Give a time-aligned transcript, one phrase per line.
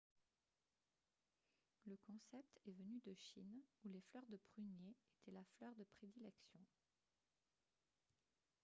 [1.85, 5.85] le concept est venu de chine où les fleurs de prunier étaient la fleur de
[5.99, 6.59] prédilection